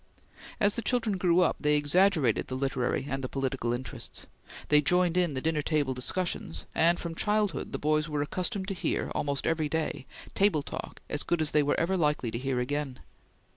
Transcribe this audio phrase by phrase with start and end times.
[0.59, 4.25] As the children grew up, they exaggerated the literary and the political interests.
[4.69, 8.73] They joined in the dinner table discussions and from childhood the boys were accustomed to
[8.73, 12.59] hear, almost every day, table talk as good as they were ever likely to hear
[12.59, 12.97] again.